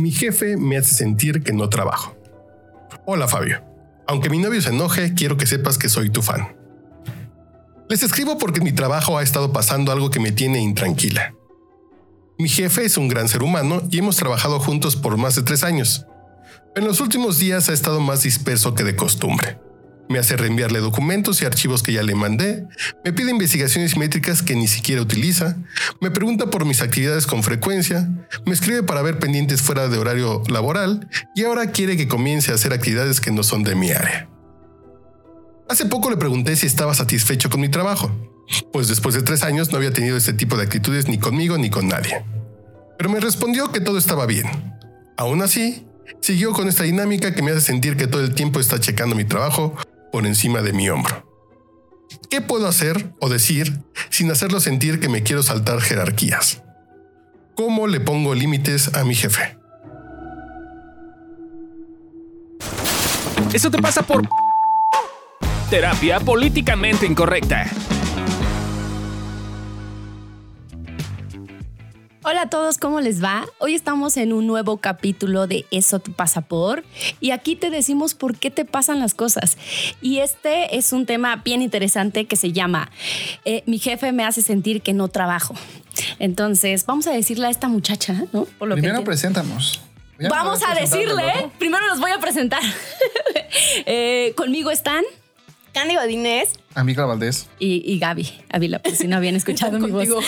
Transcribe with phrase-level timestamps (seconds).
[0.00, 2.16] Mi jefe me hace sentir que no trabajo.
[3.04, 3.62] Hola Fabio.
[4.06, 6.56] Aunque mi novio se enoje, quiero que sepas que soy tu fan.
[7.86, 11.34] Les escribo porque mi trabajo ha estado pasando algo que me tiene intranquila.
[12.38, 15.64] Mi jefe es un gran ser humano y hemos trabajado juntos por más de tres
[15.64, 16.06] años.
[16.74, 19.58] En los últimos días ha estado más disperso que de costumbre
[20.10, 22.66] me hace reenviarle documentos y archivos que ya le mandé,
[23.04, 25.56] me pide investigaciones métricas que ni siquiera utiliza,
[26.00, 28.10] me pregunta por mis actividades con frecuencia,
[28.44, 32.56] me escribe para ver pendientes fuera de horario laboral y ahora quiere que comience a
[32.56, 34.28] hacer actividades que no son de mi área.
[35.68, 38.10] Hace poco le pregunté si estaba satisfecho con mi trabajo,
[38.72, 41.70] pues después de tres años no había tenido este tipo de actitudes ni conmigo ni
[41.70, 42.24] con nadie.
[42.98, 44.48] Pero me respondió que todo estaba bien.
[45.16, 45.86] Aún así,
[46.20, 49.24] siguió con esta dinámica que me hace sentir que todo el tiempo está checando mi
[49.24, 49.76] trabajo
[50.12, 51.26] por encima de mi hombro.
[52.28, 56.62] ¿Qué puedo hacer o decir sin hacerlo sentir que me quiero saltar jerarquías?
[57.56, 59.56] ¿Cómo le pongo límites a mi jefe?
[63.52, 64.28] Eso te pasa por
[65.68, 67.66] terapia políticamente incorrecta.
[72.30, 73.44] Hola a todos, ¿cómo les va?
[73.58, 76.84] Hoy estamos en un nuevo capítulo de Eso te pasa por
[77.20, 79.58] y aquí te decimos por qué te pasan las cosas.
[80.00, 82.88] Y este es un tema bien interesante que se llama
[83.44, 85.56] eh, Mi jefe me hace sentir que no trabajo.
[86.20, 88.44] Entonces, vamos a decirle a esta muchacha, ¿no?
[88.44, 89.80] Por lo Primero presentamos.
[90.28, 92.62] Vamos a decirle, primero los voy a presentar.
[93.86, 95.02] Eh, conmigo están
[95.72, 96.52] Cándido Dinés.
[96.74, 97.48] Amiga Valdés.
[97.58, 100.08] Y, y Gaby Avila, por si no habían escuchado mi voz.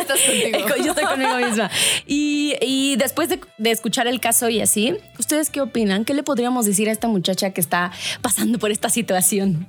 [0.00, 0.84] estás contigo.
[0.84, 1.70] Yo estoy conmigo misma.
[2.06, 6.04] Y, después de, escuchar el caso y así, ¿ustedes qué opinan?
[6.04, 7.92] ¿Qué le podríamos decir a esta muchacha que está
[8.22, 9.66] pasando por esta situación?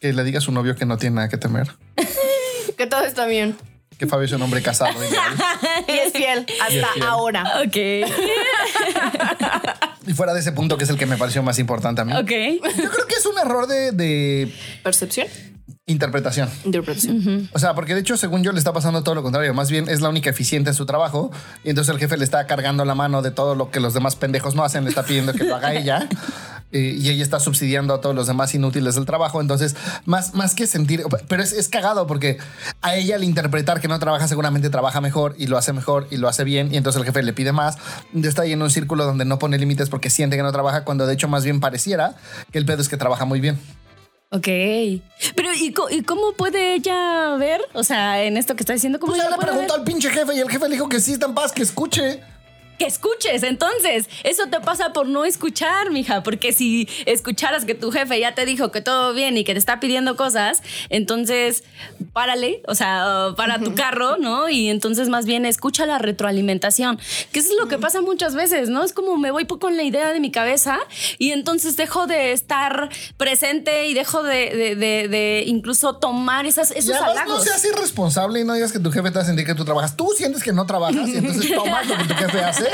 [0.00, 1.68] Que le diga a su novio que no tiene nada que temer.
[2.76, 3.56] que todo está bien.
[3.98, 4.98] Que Fabio es un hombre casado.
[5.88, 7.60] y es fiel hasta ahora.
[7.64, 7.76] Ok.
[10.06, 12.12] y fuera de ese punto que es el que me pareció más importante a mí.
[12.14, 12.30] Ok.
[12.82, 14.52] Yo creo que es un error de...
[14.82, 15.28] ¿Percepción?
[15.92, 16.48] Interpretación.
[16.64, 17.48] Interpretación.
[17.52, 19.54] O sea, porque de hecho, según yo, le está pasando todo lo contrario.
[19.54, 21.30] Más bien es la única eficiente en su trabajo.
[21.64, 24.16] Y entonces el jefe le está cargando la mano de todo lo que los demás
[24.16, 24.84] pendejos no hacen.
[24.84, 26.08] Le está pidiendo que lo haga ella.
[26.74, 29.42] Eh, y ella está subsidiando a todos los demás inútiles del trabajo.
[29.42, 29.76] Entonces,
[30.06, 32.38] más, más que sentir, pero es, es, cagado porque
[32.80, 36.16] a ella al interpretar que no trabaja, seguramente trabaja mejor y lo hace mejor y
[36.16, 36.72] lo hace bien.
[36.72, 37.76] Y entonces el jefe le pide más.
[38.14, 40.84] Y está ahí en un círculo donde no pone límites porque siente que no trabaja,
[40.84, 42.14] cuando de hecho más bien pareciera
[42.50, 43.58] que el pedo es que trabaja muy bien.
[44.32, 44.46] Ok.
[45.34, 45.72] Pero, ¿y,
[46.04, 47.60] cómo puede ella ver?
[47.74, 50.34] O sea, en esto que está diciendo, ¿cómo pues ella le preguntó al pinche jefe
[50.34, 52.20] y el jefe le dijo que sí, está en paz, que escuche
[52.78, 53.42] que escuches.
[53.44, 58.34] Entonces, eso te pasa por no escuchar, mija, porque si escucharas que tu jefe ya
[58.34, 61.62] te dijo que todo bien y que te está pidiendo cosas, entonces
[62.12, 64.48] párale, o sea, para tu carro, ¿no?
[64.48, 66.98] Y entonces más bien escucha la retroalimentación,
[67.32, 68.84] que eso es lo que pasa muchas veces, ¿no?
[68.84, 70.78] Es como me voy con la idea de mi cabeza
[71.18, 77.40] y entonces dejo de estar presente y dejo de, incluso tomar esas, esos y No
[77.40, 79.96] seas irresponsable y no digas que tu jefe te va a sentir que tú trabajas.
[79.96, 82.66] Tú sientes que no trabajas y entonces tomas lo que tu jefe hace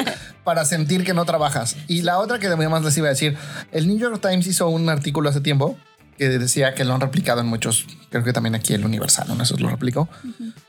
[0.44, 1.76] para sentir que no trabajas.
[1.86, 3.36] Y la otra que además les iba a decir,
[3.72, 5.76] el New York Times hizo un artículo hace tiempo
[6.18, 9.42] que decía que lo han replicado en muchos, creo que también aquí el Universal, ¿no?
[9.42, 10.08] Eso lo replicó,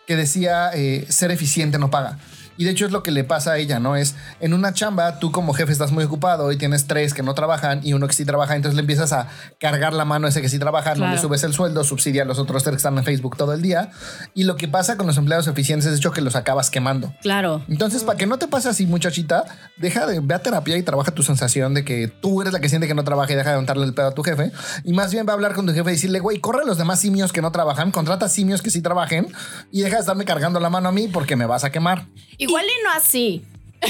[0.07, 2.19] que decía eh, ser eficiente no paga.
[2.59, 3.95] Y de hecho es lo que le pasa a ella, ¿no?
[3.95, 7.33] Es en una chamba, tú como jefe estás muy ocupado y tienes tres que no
[7.33, 9.29] trabajan y uno que sí trabaja, entonces le empiezas a
[9.61, 12.25] cargar la mano a ese que sí trabaja, no le subes el sueldo, subsidia a
[12.25, 13.91] los otros tres que están en Facebook todo el día.
[14.33, 17.13] Y lo que pasa con los empleados eficientes es hecho que los acabas quemando.
[17.21, 17.63] Claro.
[17.69, 19.45] Entonces, para que no te pase así, muchachita,
[19.77, 22.67] deja de, ve a terapia y trabaja tu sensación de que tú eres la que
[22.67, 24.51] siente que no trabaja y deja de montarle el pedo a tu jefe.
[24.83, 26.77] Y más bien va a hablar con tu jefe y decirle, güey, corre a los
[26.77, 29.31] demás simios que no trabajan, contrata simios que sí trabajen
[29.71, 32.09] y deja de estarme cargando la mano a mí porque me vas a quemar.
[32.49, 33.43] Igual y no así.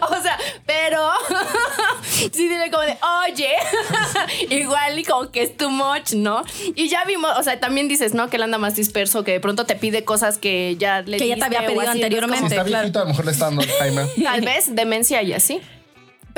[0.00, 1.10] o sea, pero
[2.32, 2.96] sí dile como de,
[3.26, 3.50] oye,
[4.50, 6.42] igual y como que es too much, ¿no?
[6.74, 8.30] Y ya vimos, o sea, también dices, ¿no?
[8.30, 11.28] Que él anda más disperso, que de pronto te pide cosas que ya le Que
[11.28, 12.48] ya te había pedido anteriormente.
[12.48, 13.64] Si está viejito, a lo mejor le está dando.
[14.22, 15.60] Tal vez demencia y así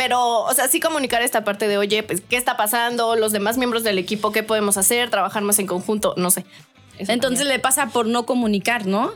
[0.01, 3.17] pero, o sea, sí comunicar esta parte de, oye, pues, ¿qué está pasando?
[3.17, 5.11] Los demás miembros del equipo, ¿qué podemos hacer?
[5.11, 6.47] Trabajar más en conjunto, no sé.
[7.09, 9.13] Entonces le pasa por no comunicar, ¿no?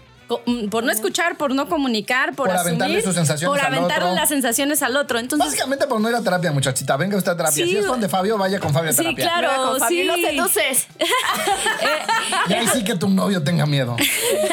[0.46, 4.28] Mm, por no escuchar, por no comunicar, por, por aventarle sus sensaciones por aventarle las
[4.28, 5.18] sensaciones al otro.
[5.18, 6.96] Entonces, Básicamente por no ir a terapia, muchachita.
[6.96, 7.64] Venga usted a terapia.
[7.64, 9.16] si es donde Fabio, vaya con Fabio a terapia.
[9.16, 9.70] Sí, claro.
[9.70, 10.22] Con Fabio sí.
[10.24, 10.86] seduces.
[12.48, 13.96] y ahí sí que tu novio tenga miedo.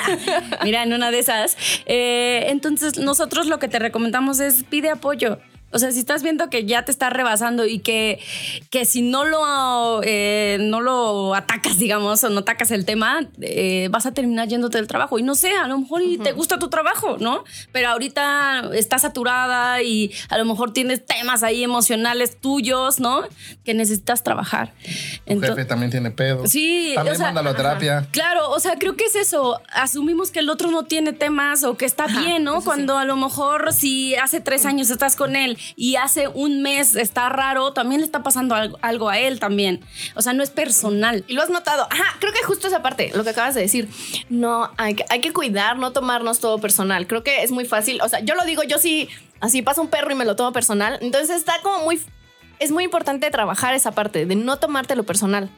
[0.63, 1.55] Mira, en una de esas.
[1.85, 5.39] Eh, entonces, nosotros lo que te recomendamos es pide apoyo.
[5.71, 8.19] O sea, si estás viendo que ya te está rebasando y que,
[8.69, 13.87] que si no lo, eh, no lo atacas, digamos, o no atacas el tema, eh,
[13.89, 15.17] vas a terminar yéndote del trabajo.
[15.17, 17.43] Y no sé, a lo mejor y te gusta tu trabajo, ¿no?
[17.71, 23.23] Pero ahorita estás saturada y a lo mejor tienes temas ahí emocionales tuyos, ¿no?
[23.63, 24.73] Que necesitas trabajar.
[25.25, 26.47] Tu jefe también tiene pedo.
[26.47, 28.07] Sí, También o sea, mándalo a terapia.
[28.11, 29.61] Claro, o sea, creo que es eso.
[29.73, 32.61] Asumimos que el otro no tiene temas o que está bien, ¿no?
[32.61, 36.95] Cuando a lo mejor si hace tres años estás con él y hace un mes
[36.95, 39.81] está raro, también le está pasando algo, algo a él también.
[40.15, 41.23] O sea, no es personal.
[41.27, 41.87] Y lo has notado.
[41.89, 43.89] Ajá, creo que justo esa parte, lo que acabas de decir.
[44.29, 47.07] No, hay que, hay que cuidar, no tomarnos todo personal.
[47.07, 48.01] Creo que es muy fácil.
[48.01, 49.09] O sea, yo lo digo, yo sí,
[49.39, 50.97] así pasa un perro y me lo tomo personal.
[51.01, 52.01] Entonces está como muy.
[52.59, 55.49] Es muy importante trabajar esa parte de no tomártelo personal.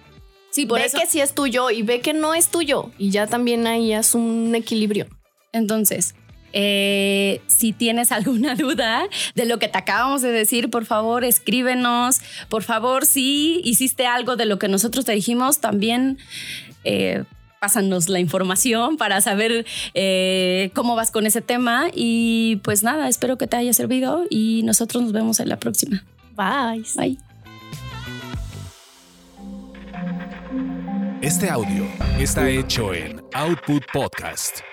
[0.52, 1.00] Sí, por ve eso.
[1.00, 2.92] que sí es tuyo y ve que no es tuyo.
[2.98, 5.08] Y ya también ahí es un equilibrio.
[5.52, 6.16] Entonces,
[6.54, 9.04] eh, si tienes alguna duda
[9.36, 12.22] de lo que te acabamos de decir, por favor, escríbenos.
[12.48, 16.20] Por favor, si hiciste algo de lo que nosotros te dijimos, también
[16.84, 17.24] eh,
[17.60, 21.88] pásanos la información para saber eh, cómo vas con ese tema.
[21.94, 26.04] Y pues nada, espero que te haya servido y nosotros nos vemos en la próxima.
[26.36, 26.84] Bye.
[26.96, 27.18] Bye.
[31.22, 31.88] Este audio
[32.20, 34.73] está hecho en Output Podcast.